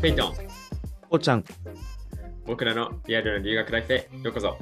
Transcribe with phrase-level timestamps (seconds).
[0.00, 0.34] ペイトン、
[1.10, 1.44] おちゃん。
[2.46, 4.56] 僕らのリアルな留学ライフへようこそ。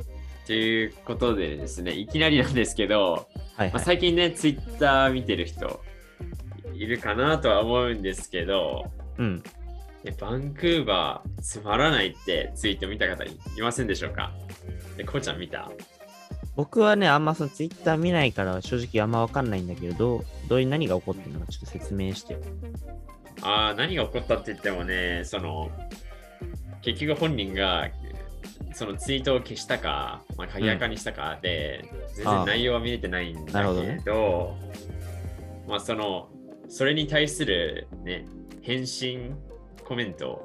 [0.47, 3.85] ということでですね、いきなりなんですけど、はい、まあ、はい。
[3.85, 5.83] 最近ね、ツイッター見てる人
[6.73, 9.43] いるかなとは思うんですけど、うん。
[10.05, 13.31] ねバンクーバーつまらないってツイート見た方い
[13.61, 14.33] ませんでしょうか？
[14.97, 15.71] でこうちゃん見た？
[16.57, 22.35] 僕はね、あんまそのツイッター見ないから正直あんまわかんないんだけど、どうどういう何が起こってるのかちょっと説明して。
[22.35, 22.41] よ。
[23.43, 25.71] ああ、何が起こったって言ってもね、その、
[26.83, 27.89] 結局本人が
[28.75, 34.03] そのツイートを消したか、まあ、鍵垢にしたかで、全然内容は見れてないんだなるほどけね。
[34.05, 34.57] ど、
[35.67, 36.29] まあその、
[36.69, 38.27] それに対するね、
[38.61, 39.39] 返信
[39.91, 40.41] コメント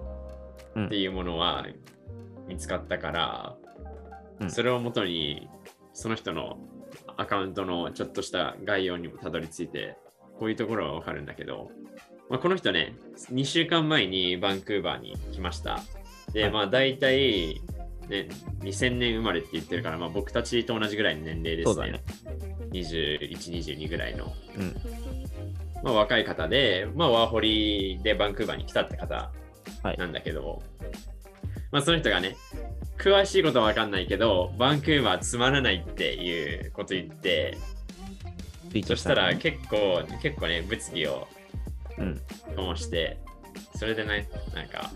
[0.73, 1.67] うんっていうものは
[2.48, 3.55] 見つかったから、
[4.40, 5.48] うんそれをもとに
[5.94, 6.58] その人の
[7.16, 9.97] アカウントのちょっとした概要にもたどり着いて、
[10.39, 11.72] こういうところはわかるんだけど、
[12.30, 12.95] まあ、この人ね、
[13.31, 15.80] 2週間前にバンクーバーに来ました。
[16.34, 17.62] で、はいまあ大体、
[18.09, 18.28] ね、
[18.62, 21.91] 2000年生まれって言ってるから、まあ、僕たちと同じぐらいの年齢ですね。
[21.91, 22.03] ね
[22.72, 24.34] 21、22ぐらいの。
[24.58, 24.75] うん。
[25.81, 29.44] まあ、若い方で、まあ、ワーホリでバンクーバーに来たって方はい
[29.94, 30.61] なんだけど、
[31.72, 32.36] まあ、その人がね、
[32.97, 37.58] 詳しいことは分かんないけど、バンクーバーつまらないっていうこと言って、
[38.86, 41.28] そしたら結構、結構ね、物議を
[41.97, 42.22] うん。
[42.56, 43.17] 醸して、
[43.75, 44.91] それでね、なんか、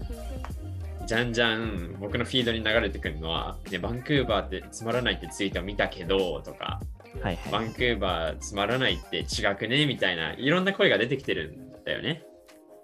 [1.06, 6.82] じゃんじゃん僕のフィードに流れてくるのは、ね、バンクーバーってつまらないってツイート見たけど、とか、
[7.22, 7.52] はいはい。
[7.52, 12.24] バンクーバーつまらないって違くねみたいな、いろんな声が出てきてるんだよね。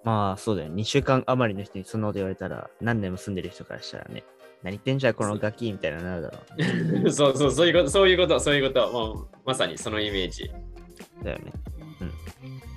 [0.06, 0.70] まあそうだよ。
[0.70, 4.22] 2週間余りの人にそんなこと言われたら、何年も住んでる人からしたらね、
[4.62, 6.30] 何言ってんじゃんこのガキみたいなのなるだ
[7.02, 8.92] ろ そうそう、そういうこと、そういうこと、そういうこと。
[8.92, 10.44] もうまさにそのイメージ。
[11.20, 11.24] う。
[11.24, 11.52] だよね。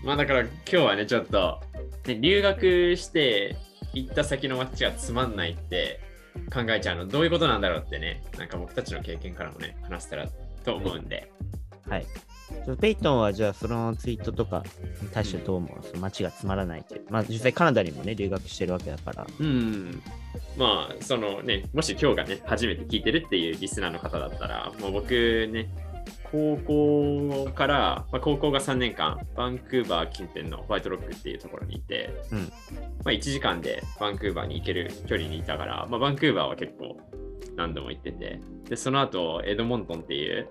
[0.04, 1.62] まあだから今日はね、ちょっと、
[2.08, 3.58] ね、留学して
[3.94, 6.00] 行った先の街がつまんないって
[6.52, 10.28] 考えちゃうの、どういうことなんだろうってね、なんか僕たちの経験からもね、話せたら
[10.66, 11.32] と思うんで。
[11.88, 12.08] はい。
[12.82, 14.64] ペイトンはじゃあそのツイートとか
[15.02, 17.02] に対してどう思う、その街がつまらないって。
[17.10, 19.28] まあ実際カナダにもね、留学してるわけだから。
[19.40, 20.02] うん。
[20.58, 25.70] まあ、そのね、もし今日がね、初めて聞いてるっていうリスナーの方だったら、もう僕ね、
[26.32, 32.46] 高校から、まあ、高校が3年間、バンクーバー近辺のホワイトロックっていうところにいて、うんま
[33.06, 36.98] あ、1時間でバンクーバーに行ける距離にいたから、まあ、バンクーバーは結構
[37.56, 38.40] 何度も行ってて、
[38.70, 40.48] で、その後、エドモントンっていう、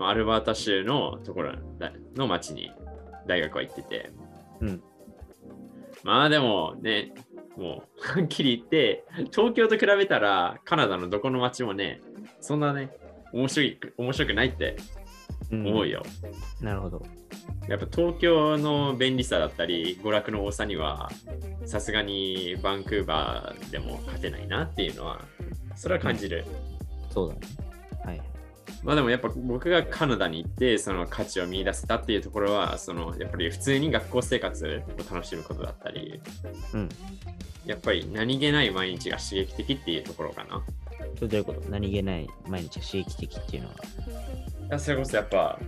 [0.00, 1.52] まあ、アルバータ州のところ
[2.16, 2.72] の町に
[3.26, 4.10] 大学は行ってて、
[4.60, 4.82] うん。
[6.04, 7.12] まあでもね、
[7.58, 12.00] もう はっきり言って、東京と比べたらカナダのどこの街もね、
[12.40, 12.96] そんなね、
[13.34, 14.76] 面白い面白くないって
[15.52, 16.02] うん思うよ。
[16.62, 17.02] なるほど。
[17.68, 21.10] やっぱ東京の便利さだったり、娯楽の多さには、
[21.66, 25.20] さすがにバンクーバーでも勝てないなっていうのは、
[25.76, 26.46] それは感じる。
[27.10, 27.69] そうだね。
[28.70, 28.84] はい。
[28.84, 36.20] まあでもやっぱ僕がカナダに行ってその価値を見出せたっていうところはそのやっぱり普通に学校生活を楽しむことだったり
[36.74, 36.88] うん。
[37.66, 40.62] やっぱり何気ない毎日が刺激的っていうところかな。
[41.16, 41.68] それどういうこと？
[41.68, 43.68] 何気ない毎日が刺激的っていうの
[44.70, 44.78] は？
[44.78, 45.58] それこそやっぱ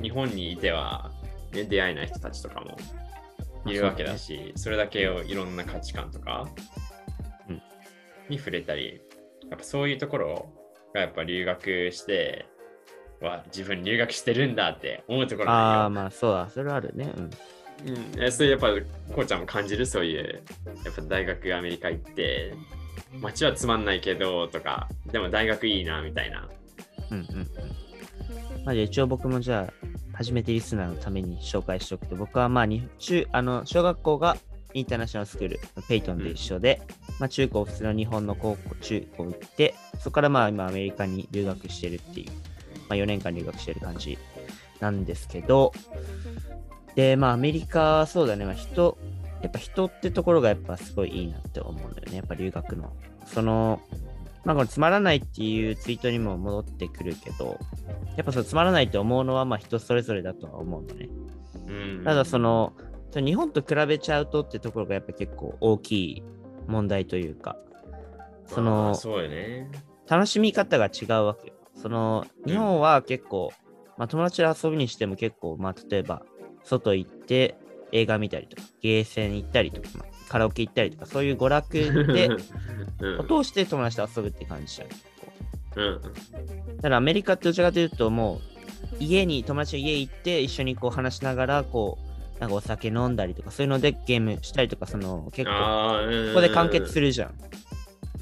[0.00, 1.10] 日本にいては、
[1.52, 2.76] ね、出会えない人たちとかも
[3.66, 6.48] いるわけだし、それだけをいろんな価値観とか
[7.48, 7.62] うん
[8.28, 9.00] に触れたり、
[9.50, 10.52] やっぱそういうところ
[10.94, 12.46] がやっぱ留学して、
[13.20, 15.90] は自分留学してるんだって思うところああ。
[15.90, 16.48] まあそうだ。
[16.48, 17.12] それはあるね。
[17.16, 17.30] うん。
[17.82, 18.68] うん、えそれやっぱ
[19.14, 19.86] こうちゃんも感じる？
[19.86, 20.42] そういう
[20.84, 22.54] やっぱ大学アメリカ行って
[23.20, 26.48] 街はつまんないけどとかでも大学いいなみたいな
[27.10, 27.48] うんうんうん。
[28.64, 29.72] まあ、一応僕もじゃあ、
[30.12, 34.36] 初めてリスナーのために紹介しておくと、僕はまあに中あの小学校が
[34.74, 36.80] インターナショナルスクール、ペイトンで一緒で、
[37.18, 42.30] まあ、中高普通の日本の高校、中高行って、そこからまあ今アメリカに留学してるっていう、
[42.88, 44.18] まあ、4年間留学してる感じ
[44.80, 45.72] なんですけど、
[46.94, 48.98] で、まあアメリカはそうだね、まあ、人、
[49.42, 52.92] やっぱ人ってところがやっぱすごいいいなって思うんだよね、やっぱ留学の。
[53.26, 53.80] その、
[54.44, 57.58] まあこれつまらないっていうツイートにも戻ってくるけど、
[58.16, 61.08] やっぱそのつまらないって思うのはまあ人それぞれだとは思うのね。
[61.68, 62.72] うんただその、
[63.18, 66.22] 日本と比べちゃうとってところがやっぱ結構大きい
[66.68, 67.56] 問題というか、
[68.46, 69.68] そまのあ、そうよね
[70.08, 71.54] 楽しみ方が違うわけよ。
[71.74, 73.52] その、日本は結構、
[73.96, 76.22] まあ友達と遊びにしても結構、まあ例えば、
[76.62, 77.56] 外行って
[77.90, 82.28] 映画見たりとか、ゲーセン行ったりとか、まあカラオケ行ったりとか、そういう娯楽で、
[83.00, 84.88] うんを通して友達と遊ぶって感じじゃん。
[85.76, 86.00] うん。
[86.76, 92.09] だからアメリカってどちらかというともう家に友達の家行って一緒にこう話しながらこう
[92.40, 95.52] なんかお酒飲んだりとかそういうのでゲームしたりとかその結構。
[96.30, 97.06] ここで完結する。
[97.06, 97.34] るじゃん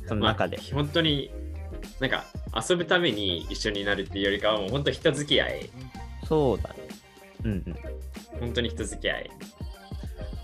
[0.07, 1.31] その中で、まあ本当に、
[2.01, 2.25] なんか
[2.69, 5.71] 遊ぶために一緒になるっていうよりかは、もう本当人付き合い。
[6.27, 6.75] そうだね
[7.45, 7.77] うんうん
[8.41, 9.31] 本当に人付き合い。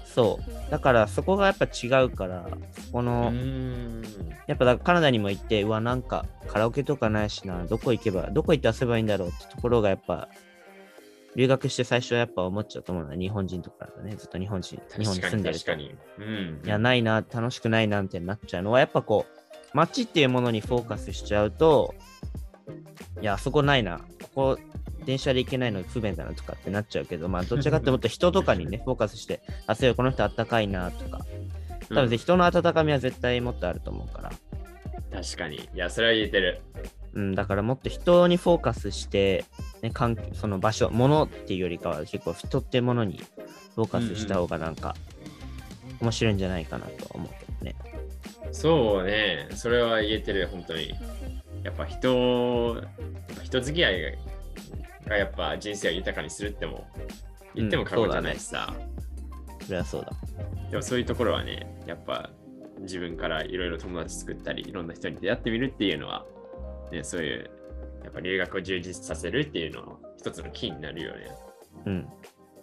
[0.04, 2.48] そうだからそこがやっぱ違うから
[2.86, 4.02] そこうの、ん。
[4.46, 10.28] やっぱカナダにも行ってうわなんかカラオケとかないしなどこ行けばどこ行って遊べばいいんだろうってところがやっぱ
[11.36, 15.94] 留学して最初はやっぱ思っちゃうと思うの日本人とかだねずっと日本人日本に住んでると確かに。
[16.18, 16.62] うん。
[16.64, 21.94] いや、ないな、楽しくないな、みたいになっちゃうのは、やっぱこう、街っていうものにフォーカスしちゃうと、
[23.20, 24.00] いや、あそこないな、
[24.34, 24.58] ここ、
[25.04, 31.26] 電車で行けないの不便だなとかってなっちゃうけど、まあ、どちらかってもっと人とかにね、 フォーカスして、あ、そういうこの人あったかいな、とか、
[31.88, 34.32] 多分、人の温かみは絶対もっとあると思うから、
[35.12, 35.56] 確かに。
[35.56, 36.60] いや、それは言えてる。
[37.12, 39.44] うん、だからもっと人にフォーカスして、
[39.84, 43.20] ね、環境その場所、物っていうよりかは、結構人ってものに
[43.74, 44.96] フォーカスした方がなんか、
[46.00, 47.74] 面白いんじゃないかなと思うけどね。
[48.50, 49.48] そうね。
[49.54, 50.94] それは言えてる、本当に。
[51.62, 52.82] やっぱ人、
[53.42, 54.18] 人付き合い
[55.06, 56.86] がやっぱ人生を豊かにするっても、
[57.54, 58.74] 言っても過言じゃないしさ。
[59.66, 60.12] それはそうだ。
[60.70, 62.30] でもそういうところはね、やっぱ
[62.80, 66.24] 自分からいろいろ友達作ったり、いろんな人に出会ってみるっていうのは、
[66.90, 67.50] ね、そういう、
[68.14, 71.30] ぱ留学を充実させるっていうのは一つのキーになるよね。
[71.86, 72.08] うん。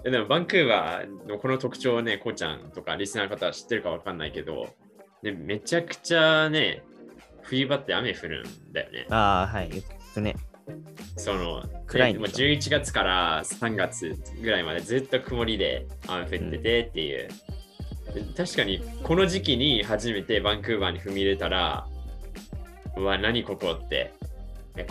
[0.04, 4.68] ででもバンクーバーのこの特徴をね、こうちゃんとかリスナーの方は知ってるかわかんないけど、
[5.22, 6.84] ね、めちゃくちゃね、
[7.44, 9.06] 冬場って雨降るんだよね。
[9.10, 9.70] ああ、はい。
[9.70, 9.84] よ
[10.14, 10.36] くね。
[11.18, 17.28] その、暗いんでしょ？11月から3月ぐらいまでずっと曇りで雨降っててっていう。
[18.14, 21.88] で確かにこの時期に初めてバンクーバーに踏み入れたら、
[22.98, 24.31] うわ、何ここって、え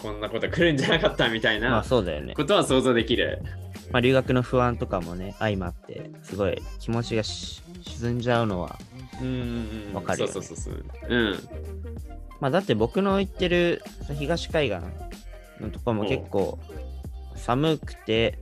[0.03, 2.35] こんなこと来るんじゃなかったみたいまあなそうだよね。
[2.35, 3.43] ことは想像できる。
[3.91, 8.79] まあ留学の不安とかもね、相まって、すごい気持ちがし沈んじゃうのは。
[9.95, 10.85] わかるよねそうそうそうそう。
[11.09, 11.39] うん。
[12.41, 13.83] まあだって僕の行ってる
[14.19, 14.81] 東海岸
[15.63, 16.59] のとこも結構
[17.37, 18.39] 寒くて、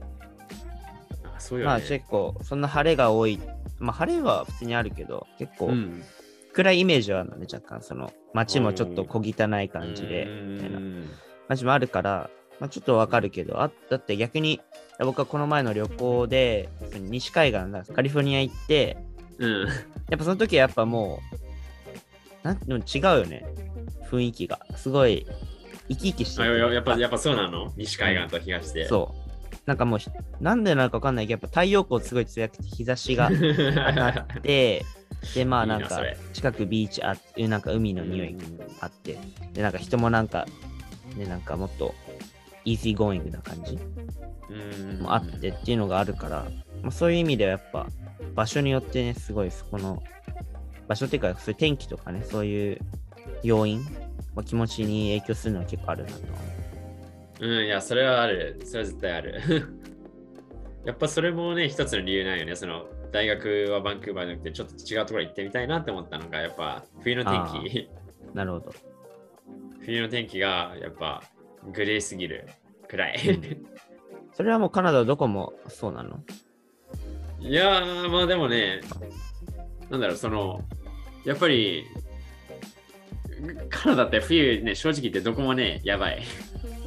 [1.23, 1.67] あそうよね。
[1.67, 3.39] まあ結構そんな晴れが多い。
[3.79, 6.03] まあ晴れは普通にあるけど、結構うん
[6.51, 10.79] 暗いイメージはあるのね、若干その街もちょっと小汚い感じで、みたいな
[11.49, 12.29] うん街もあるから、
[12.59, 14.61] まあ、ちょっとわかるけど、あだって逆に
[14.99, 18.97] 僕はこの前の旅行で西海岸だカリフォルニア行って、
[19.39, 19.67] うん。
[20.09, 21.21] やっぱその時はやっぱも
[22.43, 23.45] う、なんでも違うよね。
[24.11, 24.59] 雰囲気が。
[24.75, 25.25] すごい
[25.87, 27.71] 生き生きしてあるややっぱやっぱそうなの？
[27.77, 28.87] 西海岸と東で。
[28.87, 29.29] そう。
[29.65, 30.09] なんかもうひ、
[30.41, 33.35] なんでなのかわかんないけど、やっぱ太陽光すごい強くて日差しが当
[33.95, 34.83] たって、
[35.35, 36.03] で、まあなんか
[36.33, 38.35] 近くビーチあって、なんか海の匂い
[38.81, 39.17] あって、
[39.53, 40.45] で、なんか人もなんか、
[41.15, 41.93] ね、なんかもっと
[42.65, 43.79] easygoing な感じ
[44.49, 46.47] うんもあってっていうのがあるから、
[46.81, 47.87] まあ、そういう意味ではやっぱ
[48.35, 50.01] 場所によってね、すごいそこの
[50.87, 52.79] 場所っていうか、そういう天気とかね、そういう
[53.43, 53.81] 要因、
[54.35, 56.27] まあ、気持ちに影響するのは結構あるなと思
[57.41, 57.47] う。
[57.47, 58.59] うん、いや、それはある。
[58.65, 59.41] それは絶対ある。
[60.85, 62.55] やっぱそれもね、一つの理由なんよね。
[62.55, 67.89] その大学はバンクーバーじゃなくて、ちょっと違うところ行ってみたいなって思ったのが、やっぱ冬の天気。
[68.33, 68.73] なるほど。
[69.89, 71.23] 冬の天気がやっぱ
[71.73, 72.47] グレーすぎる
[72.87, 73.19] くらい。
[74.33, 76.19] それはもうカナダどこもそうなの？
[77.39, 78.81] いやー、まあでもね、
[79.89, 80.61] なんだろう、その、
[81.25, 81.85] やっぱり、
[83.69, 86.21] カナダって冬ね、正直言ってどこもね、やばい。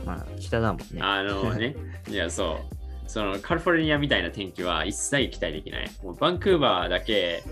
[0.06, 1.00] まあ、北だもんね。
[1.00, 1.74] あのね、
[2.08, 2.60] いや、そ
[3.04, 3.10] う。
[3.10, 5.90] そのカリフォルニアみたいな天気は一切期待できない。
[6.04, 7.42] もうバンクーバーだけ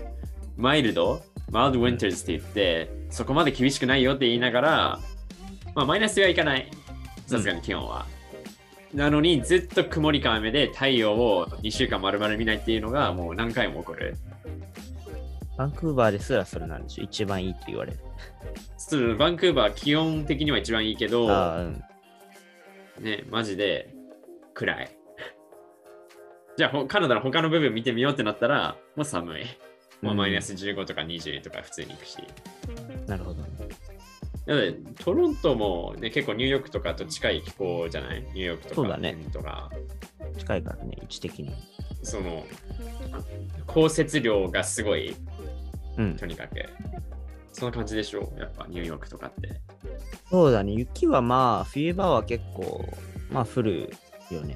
[0.55, 4.99] マイルド、マイルドウィンターズって言って、そこまで厳しくないよって言いながら、
[5.75, 6.69] まあマイナスはいかない。
[7.27, 8.05] さすがに気温は。
[8.93, 14.17] なのにずっと曇りか雨で太陽を2週間丸々見ないっていうのがもう何回も起こる。
[15.57, 17.03] バンクーバーですらそれなんでしょ？
[17.03, 17.99] 一番いいって言われる。
[18.77, 21.83] そうバンクーバー気温的には一番いいけど、うん。
[22.99, 23.93] ね、マジで
[24.53, 24.91] 暗い。
[26.57, 29.43] じゃあほカナダの他の部分見てみようってなったら、もう寒い。
[30.01, 32.17] もうマイナス15とか20とか普通に行くし。
[33.07, 33.47] なるほどね。
[34.45, 38.21] なので、トロントも、ね、結構ニューヨークとかと近い気候じゃない？
[38.21, 39.69] ニューヨークとかそうだねとか、
[40.37, 41.53] 近いからね、位置的に。
[42.03, 42.43] その
[43.67, 45.15] 降雪量がすごい、
[45.97, 46.15] うん。
[46.15, 46.55] とにかく。
[47.53, 49.61] そんな感じでしょう、やっぱニューヨークとかって。
[50.29, 50.71] そうだね。
[50.71, 52.87] 雪はまあ、冬場は結構、
[53.29, 53.93] まあ、降る
[54.31, 54.55] よね。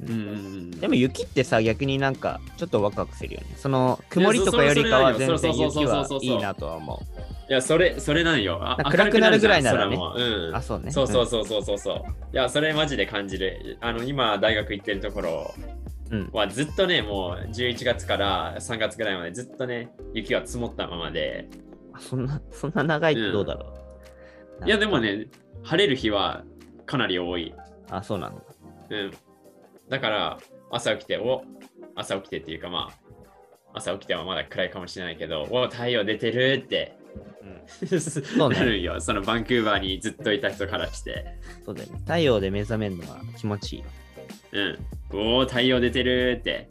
[0.00, 0.70] うん。
[0.70, 3.46] でも雪ってさ、逆になんか、ちょっとワクワクするよね。
[3.56, 7.19] その、曇りとかよりかは全然雪はいいなとは思う。
[7.50, 8.60] いや、それ、それなんよ。
[8.62, 10.54] あ暗くなるぐらいならねもうん。
[10.54, 10.92] あ、そうね。
[10.92, 11.96] そうそうそうそうそうそう。
[12.32, 13.76] いや、それマジで感じる。
[13.80, 15.54] あの、今、大学行ってるところ
[16.12, 16.20] うん。
[16.20, 16.30] うん。
[16.32, 21.48] はずっとね、もう11月から3月ぐらいまでずっとね、雪が積もったままで。
[21.92, 23.74] あそんな、そんな長いってどうだろ
[24.62, 24.66] う。
[24.66, 25.00] いや、でも。
[25.00, 25.26] ね、
[25.64, 26.44] 晴れる日は
[26.86, 27.52] かなり多い。
[27.90, 28.42] あ、そうなんだ。
[28.90, 29.10] うん。
[29.88, 30.38] だから、
[30.70, 31.42] 朝起きて、お
[31.96, 32.92] 朝起きてっていうかま
[33.74, 36.99] あ、朝起きてはまだ暗いかもしれないけど、お太陽出てるって
[37.50, 38.46] うん。
[38.46, 39.00] うねなるんよ。
[39.00, 41.36] そのバンクーバーにずっといた人からして。
[41.64, 41.98] そうだよね。
[42.00, 43.84] 太陽で目覚めるのは気持ちいい。
[44.52, 44.78] うん。
[45.12, 46.68] おお、太陽出てるって。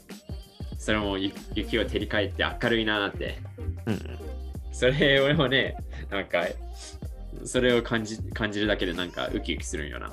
[0.78, 3.38] それもゆ雪を照り返って明るいなって。
[3.86, 4.20] うんうん。
[4.72, 5.76] それをね、
[6.10, 6.46] なんか、
[7.44, 10.12] それを感じ感じるだけでなんかウキウキするんよな。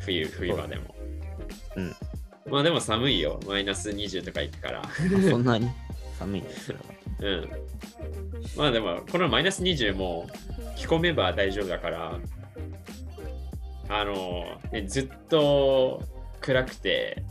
[0.00, 0.94] 冬、冬場でも。
[1.76, 1.94] うん。
[2.50, 3.40] まあでも寒いよ。
[3.46, 4.82] マイナス20とか行くから。
[4.82, 4.88] あ
[5.28, 5.68] そんなに？
[6.18, 6.78] 寒いんですよ。
[7.20, 7.50] うん。
[8.56, 10.26] まあでも、このマイナス20も
[10.76, 12.18] 着込めば大丈夫だから、
[13.88, 16.02] あの、ねずっと
[16.40, 17.22] 暗くて、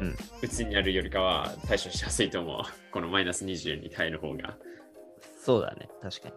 [0.00, 2.62] うん鬱になるよりかは対処しやすいと思う。
[2.90, 4.56] このマイナス20に耐える方が。
[5.38, 5.88] そうだね。
[6.00, 6.34] 確かに。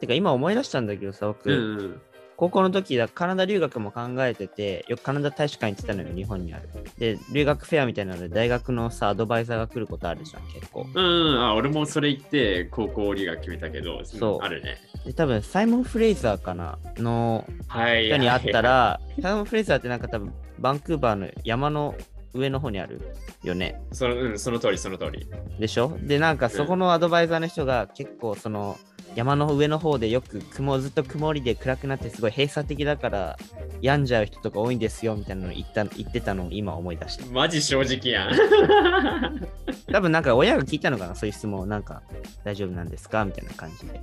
[0.00, 2.02] てか今思い出したんだけどさ、僕、うん。
[2.40, 6.70] 高校の時だカナダ留学も考えてて、よくカナダ大使館行ってたのよ、日本にある。
[6.98, 10.86] で、留学フェアみたいなので大学のさ、アドバイザーが来ることあるじゃん、結構。
[10.94, 14.78] うん、あ俺もそれ言って高校留学決めたけど、そうんあるね。
[15.04, 18.06] で、多分サイモン・フレイザーかなのはい。
[18.06, 21.94] 人に会ったら、サイモン・フレイザーってなんか多分バンクーバーの山の
[22.32, 23.02] 上の方にある
[23.42, 23.82] よね。
[23.92, 25.26] その、うん、その通り、その通り。
[25.58, 25.98] でしょ？
[26.00, 28.78] で、なんかそこのアドバイザーの人が結構その
[29.14, 33.36] 山の上の方でよく雲ずっと曇りで暗くなってすごい閉鎖的だから
[33.80, 37.26] 病んじゃう人とか多いんですよみたいなの言った言ってたのを今思い出した。
[37.26, 38.32] マジ正直やん。
[39.92, 42.02] 多分なんか親が聞いたのかなそういう質問なんか
[42.44, 44.00] 大丈夫なんですかみたいな感じで。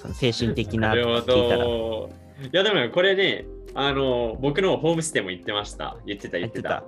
[0.00, 1.64] その精神的ななるほ聞いたら。
[1.64, 2.10] ど。
[2.42, 5.96] いや、でもこれね、あの、僕のホームステイも言ってました。
[6.06, 6.84] 言ってた、言ってた。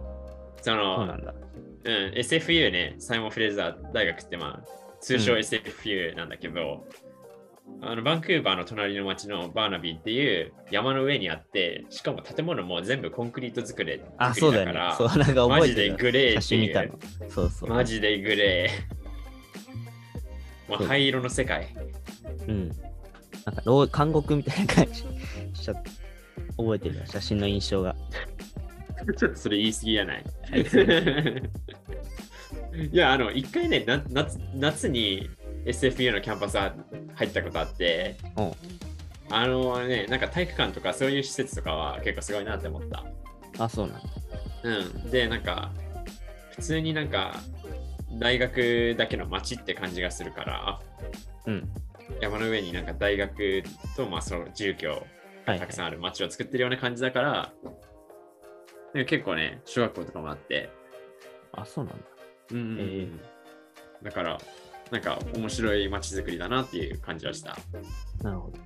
[0.59, 1.35] そそうの、なんだ。
[1.85, 6.85] うん、SFU ね、サイモン・フレーザー大学って、まあ、通称うん SFU なんだけど、
[7.83, 14.95] あのバンクーバーの隣の町のバーナビーっていう山の上にあって、しかも建物も全部コンクリート作りあ、そうだよね。
[14.97, 15.95] そう、なんかマジで。
[15.95, 17.31] グレーいう。。
[17.31, 17.71] そうそう。
[17.71, 20.71] マジでグレー。
[20.71, 21.69] もうそう灰色の世界。
[22.49, 22.69] うん。
[22.69, 24.95] なんか、牢監獄みたいな感じ
[25.55, 25.91] しちゃって。
[26.57, 27.95] 覚えてるわ写真の印象が。
[29.19, 30.25] ちょっとそれ言い過ぎやない。
[32.93, 35.31] いや、あの、一回ね、な夏夏に
[35.67, 38.53] SFU のキャンパス入ったことあって、うん。
[39.29, 43.05] あのね、なんか体育館とかそういう施設とかは結構すごいなって思った。
[43.59, 44.03] あ、そうなんだ。
[44.63, 45.11] うん。
[45.11, 45.73] で、なんか、
[46.51, 47.35] 普通になんか、
[48.13, 50.81] 大学だけの街って感じがするから、
[51.47, 51.69] うん。
[52.21, 53.65] 山の上になんか大学
[53.97, 57.53] と、まあ、その住居はい、がたくさんある街を作ってるような感じだから、
[58.95, 60.71] で結構ね、小学校とかもあって、
[61.53, 62.05] あ、そうなんだ。
[62.53, 63.09] うんうんうんえ
[64.03, 64.39] だから、
[64.91, 67.57] なんか面白い街づくりだなっていう感じはした。
[68.23, 68.59] なるほど。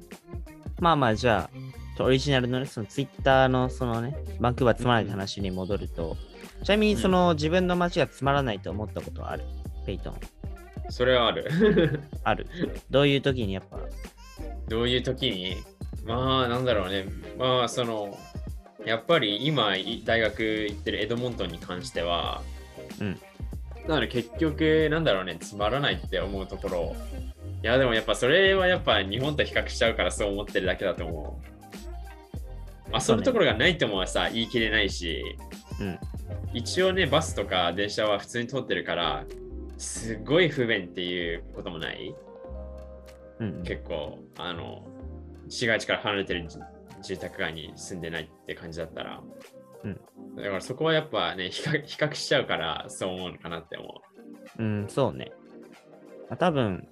[0.79, 1.51] まあまあ、じゃ
[1.99, 6.17] あ、オリジナルのね、そのツイッターのそのね、バンクーバーつまらないって話に戻ると、
[6.65, 9.45] ちなみにその自分の街がつまらないと思ったことはある？
[9.85, 10.15] ペイトン。
[10.89, 12.01] それはある。
[12.25, 12.47] ある。
[12.91, 13.79] どういう時にやっぱ、
[14.69, 15.57] どういう時に？
[16.05, 17.07] まあ、なんだろうね。
[17.39, 18.19] まあ、その、
[18.87, 22.43] やっぱり今、い大学行ってるエドモントンに関しては、
[23.01, 23.21] うん。
[23.87, 26.97] だから結局、なんだろうね、つまらないって思うところ。
[27.63, 31.51] いや、でもやっぱそれはやっぱ日本と比較しちゃうからそう思ってるだけだと思う。
[32.93, 35.23] 遊ぶところがないともさ、言い切れないし、
[35.81, 35.99] うん。
[36.53, 39.25] 一応ね、バスとか電車は普通に通ってるから、
[39.79, 42.15] すごい不便っていうこともない
[43.39, 43.63] うん。
[43.63, 44.87] 結構、あの、
[45.49, 46.59] 市街地から離れてるじ
[47.03, 49.23] 住宅街に住んでないって感じだったら、
[49.85, 50.01] うん。
[50.37, 54.03] だからそこはやっぱね、比較 比較しちゃうからそう思うのかなって思
[54.59, 55.33] うん、そうね。
[56.29, 56.89] まあ、多分、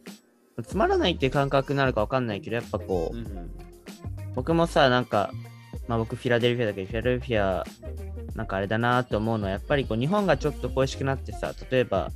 [0.64, 3.16] つまらないっていう感覚になるかわかんないけど、やっぱこう。
[3.16, 3.50] う、うん
[4.38, 5.32] 僕もさ、なんか、
[5.88, 7.64] まあ僕フィラデルフィアだけど、フィラデルフィア、
[8.36, 12.12] なんかあれだなと思うのは、やっぱりこう日本がちょっと恋しくなってさ、例えば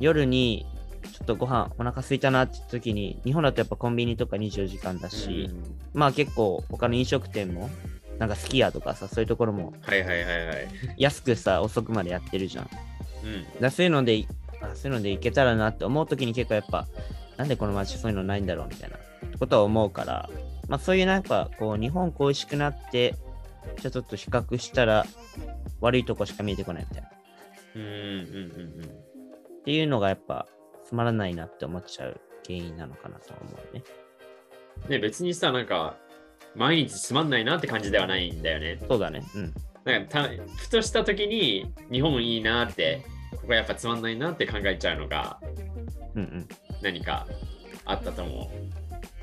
[0.00, 0.64] 夜に
[1.12, 7.68] ちょっとご飯お腹空いたなって時に、日本だとやっぱコンビニとか24時間だし、うんまあ結構他の飲食店も、
[8.18, 10.68] なんかスキヤとかさ、そういうところもはいはいはいはい。
[10.96, 12.70] 安くさ、遅くまでやってるじゃん。
[13.24, 13.60] うん。
[13.60, 14.26] だそういうので、
[14.60, 16.86] あそういうのでいけたらなって思う時に結構やっぱ、
[17.36, 18.96] なんでこの街そういうのないんだろうみたいな
[19.38, 20.30] ことは思うから、
[20.68, 23.14] まあそういうなんかこう日本恋しくなって、
[23.80, 25.06] じゃあちょっと比較したら
[25.80, 27.08] 悪いとこしか見えてこないみたいな。
[27.08, 27.12] っ
[27.76, 27.90] うんうんう
[28.82, 29.14] ん
[29.64, 30.46] ていうのがやっぱ
[30.84, 33.82] つまらないなって思っちゃう原因なのかなと思うね。
[34.88, 35.96] ね、別にさ、なんか、
[36.54, 38.78] 毎日つまんないなって感じではないんだよね。
[38.88, 39.22] そうだね。
[39.34, 39.54] うん。
[39.84, 45.38] なんかたふとした時に日本いいなって、ここやっぱつまんないなって考えちゃうのが
[46.14, 46.48] うんうん。
[46.82, 47.26] 何か
[47.84, 48.50] あったと思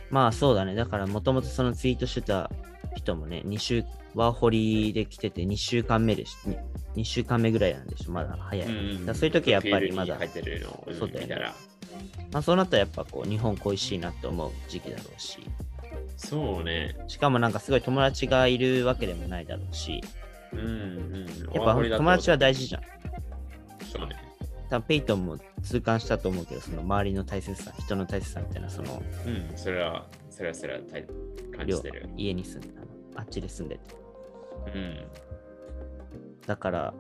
[0.10, 0.76] まあそうだね。
[0.76, 2.52] だからもともとそのツイートしてた
[2.96, 3.84] 人もね、2週、
[4.14, 6.36] ワーホリで来てて2週間目でし、
[6.96, 8.12] 2, 週間目ぐらいなんでしょ。
[8.12, 8.68] まだ早い。
[8.68, 8.72] う。
[8.72, 11.36] うんだからそういう時はやっぱりまだ入ってるのをそうだよね。
[12.32, 15.40] まあそうなったらやっぱこう日本恋しいなって思う時期だろうし、
[16.28, 16.96] そうね。
[17.08, 20.02] しかもなんかすごい友達がいるわけでもないだろうし、
[20.54, 21.26] うんうん。
[21.54, 22.82] やっぱ友達は大事じゃん。
[23.92, 24.16] そうね。
[24.70, 31.04] 多分ペイトンも痛感したと思うけど、その周りの大切さ、人の大切さみたいな、そのうん、それは、それはそれは大
[31.58, 32.10] 感量じてる。
[32.16, 32.70] 家に住んで
[33.16, 33.82] あっちで住んでて。
[34.74, 35.08] うん。
[36.46, 36.94] だから、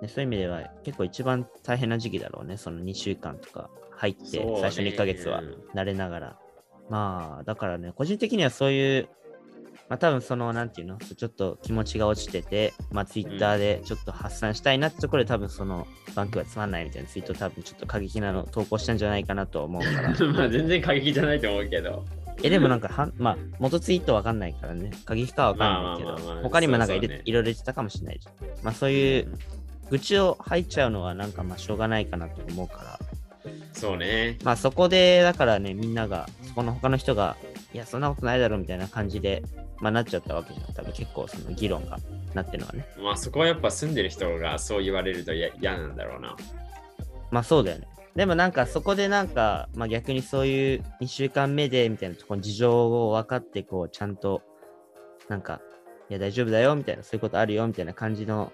[0.00, 2.56] ね、そういう意味では結構一番大変な時期だろうね。
[2.56, 5.42] その2週間とか入って、そうね最初の1ヶ月は
[5.74, 6.38] 慣れながら。
[6.88, 9.08] まあ、だからね、個人的にはそういう、
[9.88, 20.32] まあ多分その、なんていうの、ちょっと気持ちが落ちてて、まあツイッターでちょっと発散したいなってところで多分その、バンクはつまんないみたいなツイート多分ちょっと過激なの投稿したんじゃないかなと思うから。
[20.32, 22.04] まあ全然過激じゃないと思うけど。
[22.42, 28.34] え、でもなんかはん、まあ、元ツイートわかんないからね、過激かはわかんないけど、まあまあまあまあ他にもなんかいろいろ言ってたかもしれないじゃん。
[28.62, 29.28] まあそういう、
[29.90, 32.98] 愚痴を吐いちゃうのはなんかまあしょうがないかなと思うから、
[33.72, 34.38] そうね。
[34.42, 37.36] まあそこで、だからね、みんなが、そこの他の人が、
[37.74, 39.42] いや、そんなことないだろみたいな感じで、
[39.78, 40.72] まあなっちゃったわけじゃん。
[40.72, 41.98] 多分結構その議論が
[42.32, 42.88] なってるのはね。
[42.98, 46.34] まあそこはやっぱ住んでる人がそう言われるとや嫌なんだろうな。
[47.30, 47.86] まあそうだよね。
[48.14, 54.40] でもなんかそこでなんか、まあ逆にそういう2週間目でみたいなところの事情を分かって、こうちゃんと、
[55.28, 55.60] なんか、
[56.08, 58.50] いや大丈夫だよみたいな、そういうことあるよみたいな感じの、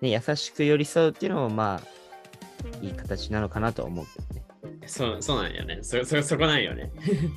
[0.00, 4.51] ね、優しく寄り添うっていうのもまあ、いい形なのかなとは思うけどね。
[4.86, 5.78] そうそうなんよね。
[5.82, 6.90] そそそこなんよね。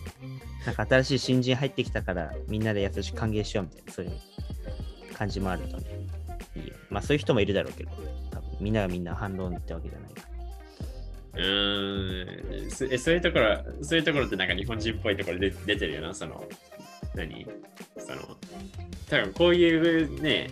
[0.66, 4.14] なんか新しい新人入ってきたから、みんなで優しく歓迎しようみたいな、そういう
[5.14, 5.84] 感じもあるとね、
[6.56, 6.74] いいよ。
[6.90, 7.92] まあそういう人もいるだろうけど、
[8.32, 10.36] 多分みんながみんな反論ってわけじゃないから。
[11.38, 16.48] うーんそえそういうところ、そういうところってなんか日本人っぽいところで出てるよな、その、
[17.14, 17.46] 何？
[17.98, 18.38] その、
[19.10, 20.50] 多分こういうね、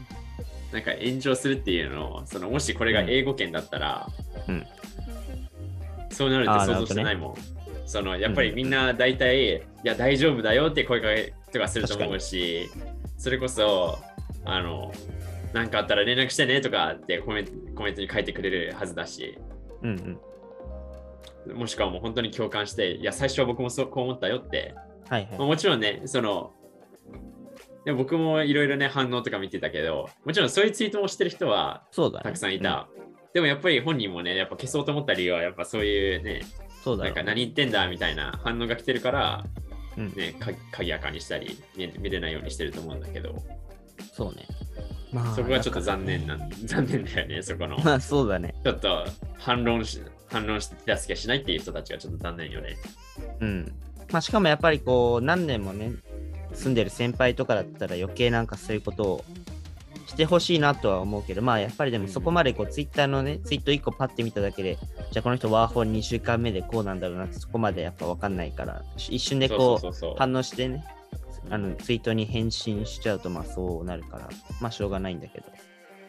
[0.72, 4.08] なんか炎上するっていうのを、そのもしこれが英語圏だったら、
[4.48, 4.65] うん
[6.13, 7.36] そうなるって想像してないもん。
[7.86, 12.69] そのやっぱりみんな大体、いや大丈夫だよって声かけとかすると思うし、
[13.17, 13.99] それこそ、
[14.45, 14.91] あの、
[15.54, 19.38] なんかあったら連絡してねとかってコメントコメントに書いてくれるはずだし、
[19.82, 20.19] うん
[21.47, 21.58] うん。
[21.58, 24.76] もしくはもう本当に共感して、いや、最初は僕もそうこう思ったよって、
[25.10, 25.38] はいはい。
[25.38, 26.54] まあ、もちろんね、その、
[27.86, 31.84] でも僕もいろいろね、反応とか見てたけど、もちろんそういうツイートをしてる人は。
[32.23, 32.88] たくさんいた。
[33.34, 36.84] でもやっぱり本人もね、やっぱ消そうと思った理由は、やっぱそういうね、うん。
[36.84, 39.43] そうだなんか何言ってんだみたいな反応が来てるから、
[39.98, 43.41] うんね、か鍵やかにしたり見、見れないようにしてると思うんだけど、
[44.13, 44.46] そうね。
[45.12, 46.38] まあ、そこがちょっと残念な。
[46.65, 47.78] 残念だよね、そこの。
[47.80, 48.54] まあそうだね。
[48.63, 49.06] ちょっと
[49.39, 52.78] 反論し、反論して手助けしないっていう人たちがちょっと残念よね。
[53.39, 53.74] うん。
[54.12, 55.93] まあしかもやっぱりこう、何年もね、
[56.54, 59.26] 住んでる先輩とかだったら余計なんかそういうことを
[60.06, 64.78] してほしいなとは思うけど、まあやっぱりでもそこまでこう、ツイッターのね、ツイート1個パッて見ただけで、
[65.12, 70.84] じゃあこの人ワーホン2週間目でこうなんだろうなってそこまでやっぱ分かんないから、一瞬でこう、反応してね、
[71.50, 74.30] あのツイートに返信しちゃうとまあそうなるから、
[74.62, 75.46] まあしょうがないんだけど、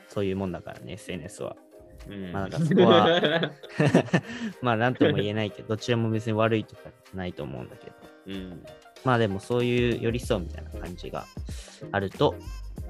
[0.09, 1.57] そういうもんだからね、SNS は。
[2.09, 2.33] うん。
[2.33, 3.51] まあなんかそこは
[4.63, 6.83] まあなんとも言えないけど、どちらも別に悪いとか
[7.15, 7.93] ないと思うんだけど。
[8.27, 8.65] うん、
[9.05, 11.27] まあでもそういう寄り添うみたいな感じが
[11.93, 12.35] あると、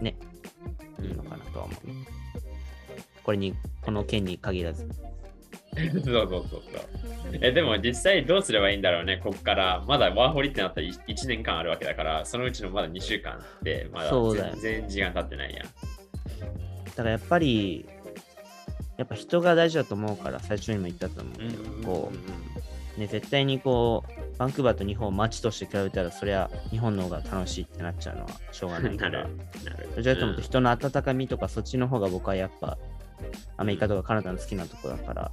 [0.00, 0.14] ね、
[1.06, 1.94] いいのかなとは思うね。
[3.22, 4.88] これに、この件に限らず。
[5.74, 6.62] そうそうそうそう。
[7.40, 9.84] え、でも実際どうすればいいんだろうね、ここから。
[9.86, 15.64] まだワーホリってなったら1年間あるわけだから、そのうちのまだ2週間で、まだ全然時間経ってないやん。
[16.84, 17.86] だからやっぱり、
[18.96, 29.36] やっぱ人が大事だと思うから、最初にも言ったと思うけど、こう、ね、絶対にこう、バンクーバーと日本を街として比べたら、そりゃ日本の方が楽しいってなっちゃうのはしょうがないか ならる。。
[29.64, 29.88] なる。
[29.96, 32.78] どちらかというと人の温かみとかそっちの方が僕はやっぱ
[33.56, 35.32] アメリカとかカナダの好きなとこだから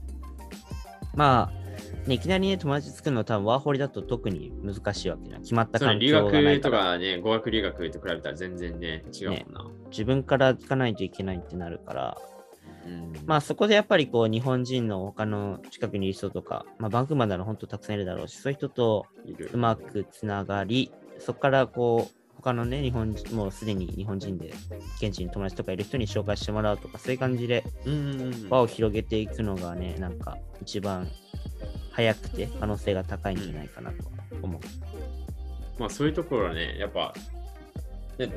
[1.15, 9.65] まあ、ね、いきなりね友達作るのは多分ワーホリだと特に難しいわけじゃん決まった環境がない学とかね、語学留学と比べたら全然ね、違うもんな。
[9.89, 12.40] 自分から行かないといけないってなるからうん
[13.25, 19.05] まあそこでやっぱりこう日本人の他の近くにいる人とか、まあ、バンクーバーなら本当たくさんいるだろうしそういう人と
[19.53, 24.51] うまくつながりそこからこう他のね日本人もうすでに日本人で
[24.97, 27.63] 現地に友達とかいる人に紹介してもらうとかそういう感じで
[28.49, 31.07] 輪を広げていくのがね、なんか一番
[31.91, 33.97] 早くて可能性が高いんじゃないかなと
[34.41, 34.61] 思う。
[35.79, 37.13] まあそういうところはね、やっぱ、
[38.17, 38.29] で、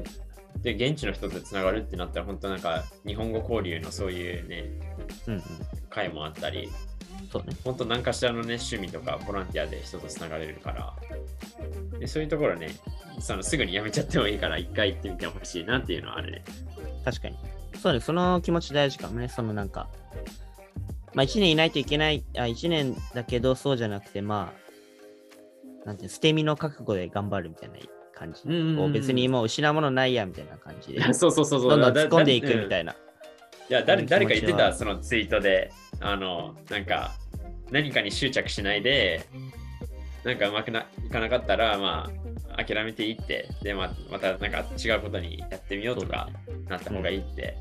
[0.63, 4.71] で現地の人とつながるってなったら、本当なんか日本語交流のそういうね、
[5.27, 5.43] うんうん。
[5.91, 6.71] 会もあったり、
[7.31, 7.57] そうね。
[7.65, 10.95] 本当何かしらのね、趣味とかボランティアで人とつながれるから、
[11.99, 12.69] でそういうところね、
[13.21, 16.45] そのすぐにやめちゃってもいいから、一回行ってみてほしいなっていうのはあるね。
[17.05, 17.37] 確かに。
[17.81, 19.29] そうね、その気持ち大事かもね。
[19.29, 19.89] そのなんか、
[21.15, 24.53] まあ1年いないといけない、あ、1年だけどそうじゃなくて、ま
[25.85, 27.77] あ、なんて捨て身の覚悟で頑張るみたいな
[28.15, 28.43] 感じ。
[28.49, 31.71] う別にもう失うものないやみたいな感じで、 そうそうそうそう。
[31.71, 32.93] どんどん突っ込んでいくみいたいな。
[32.93, 32.97] い
[33.73, 37.13] や、誰うん誰か言ってた、そのツイートで、あの、なんか、
[37.71, 39.27] 何かに執着しないで、
[40.23, 42.11] なんかうまくないかなかったら、ま
[42.57, 46.29] あ、諦めていいって、で、ままたなんか違うことにやってみようとか
[46.69, 47.57] なった方がいいって。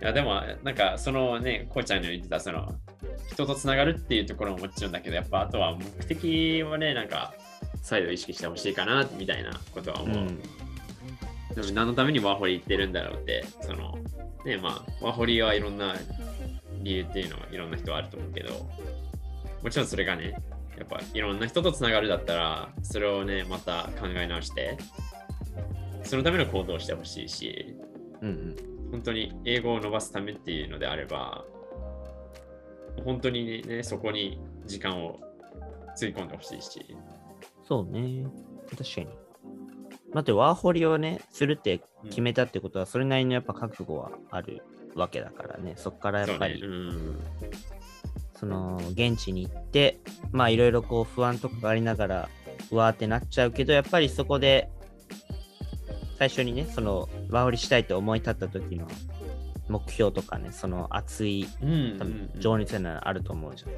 [0.00, 2.74] いや、でも、なんか、そのね、こうちゃんの言ってた、その、
[3.30, 7.34] 人とつながるっていうところももちろんだけど、やっぱあとは目的をね、なんか、
[7.82, 10.16] 再度意識してほしいかな、みたいなことは思う。
[10.16, 10.42] うん
[11.54, 13.98] でも何のためにワーホリ行ってるんだろうって、その、
[14.44, 15.94] ね、まあ、ワーホリはいろんな
[16.82, 18.70] 理由っていうのはいろんな人はあると思うけど、
[19.62, 20.34] もちろんそれがね、
[20.78, 24.78] やっぱいろんな人とつながるだったら、それをね、また考え直して、
[26.02, 27.76] そのための行動をしてほしいし、
[28.22, 28.90] うんうん。
[28.90, 31.44] 本当に英語を伸ばすためっていうのであれば、
[33.04, 35.20] 本当にね、そこに時間を
[35.94, 36.96] つぎ込んでほしいし、
[37.72, 38.26] そうね。
[38.68, 39.06] 確かに。
[40.14, 44.62] だってワーホリをね、するって決めたってことは、それなりのやっぱ覚悟はある
[44.94, 45.72] わけだからね。
[45.76, 47.20] そこからやっぱり、そうねうん
[48.34, 50.00] その現地に行って、
[50.32, 52.28] まあいろいろこう不安とかがありながら、
[52.70, 54.68] うわーってなっちゃうけど、やっぱりそこで、
[56.18, 58.86] 最初にね、そのワーホリしたいと思い立った時の
[59.70, 63.70] 目標とかね、その熱いうんうんうん情熱なのあると思うじゃん。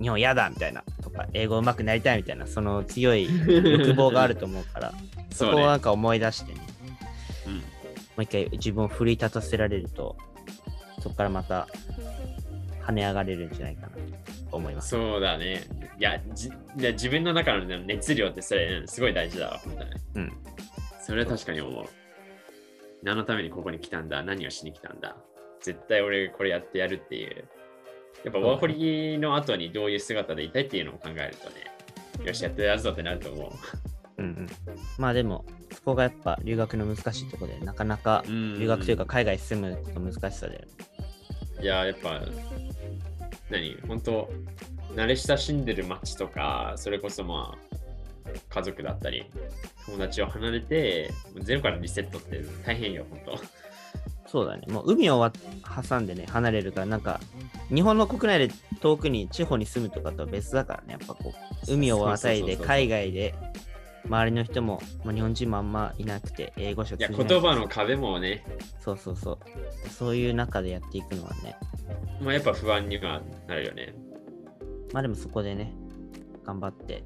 [0.00, 4.94] 日本嫌だみたいなとか、英語上手くなりたいみたいな、その強い 欲望があると思うから、
[5.30, 6.60] そこをなんか思い出してね、
[7.46, 7.62] うんも
[8.18, 10.16] う一回自分を奮い立たせられると、
[11.00, 11.68] そこからまた
[12.82, 14.88] 跳ね上がれるんじゃないかなと思います。
[14.88, 15.62] そうだね。
[15.98, 19.90] いや、じ自分の中のね熱量ってそれ、うんすごい大事だわ、本当に。
[20.14, 20.32] うん。
[21.00, 21.84] それは確かに思う。
[23.02, 25.16] 何のためにここに来たんだ何をしに来たんだ
[25.60, 27.48] 絶対俺これやってやるっていう。
[28.24, 33.52] やっぱワーホリの後にどういう姿でいたいっていうのを考えるとね、よし、やってやるぞってなると思
[34.18, 34.46] うんうん。
[34.98, 40.66] まあでも、そこがやっぱ留学の難しいところで、なかなか留学というか海外住むこと難しさで、
[41.60, 42.22] いや、やっぱ、
[43.50, 44.30] 何本当
[44.94, 47.78] 慣れ親しんでる街とか、それこそまあ、
[48.48, 49.24] 家族だったり、
[49.86, 53.32] 友達を離れて、ゼロからリセットって大変よ、本当。
[54.30, 54.66] そうだね。
[54.68, 55.32] もう海をわ
[55.86, 57.18] 挟んでね、離れるから、なんか、
[57.74, 61.32] 日本の国内で遠くに地方に住むとかとは別だからね、やっぱこ
[61.68, 63.34] う、海を渡いで海外で、
[64.04, 68.44] 周りの人も、もう日本人もあんまいなくて、英語しかいや、言葉の壁もね、
[68.80, 69.88] そうそうそう。
[69.88, 71.56] そういう中でやっていくのはね、
[72.20, 73.94] まあ、やっぱ不安にはなるよね。
[74.92, 75.72] まあでもそこでね、
[76.44, 77.02] 頑張って、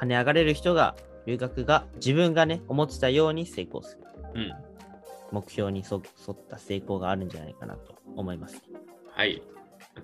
[0.00, 4.04] 跳ね上がれる人が、留学が自分がね、思ってたように成功する。
[4.34, 4.67] うん。
[5.32, 8.62] 目標にそ沿った成功があるんじゃないかなと思います。
[9.10, 9.42] はい。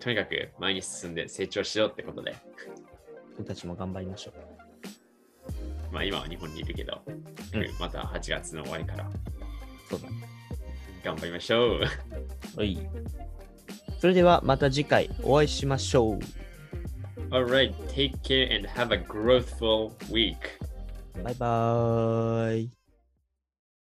[0.01, 2.35] とにかく前に進んで成長しようってことで、
[3.37, 5.93] 僕たちも頑張りましょう。
[5.93, 7.25] まあ今は日本にいるけど、うん
[7.79, 9.09] また8月の終わりから
[9.89, 10.29] そうだね。
[11.05, 11.81] 頑張りましょう。
[12.57, 12.79] はい。
[14.01, 16.19] それではまた次回お会いしましょう。
[17.31, 20.37] Alright, take care and have a growthful week.
[21.23, 22.84] バイバーイ。